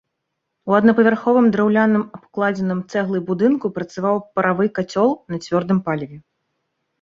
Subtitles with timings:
[0.69, 6.17] У аднапавярховым драўляным абкладзеным цэглай будынку працаваў паравы кацёл на цвёрдым паліве.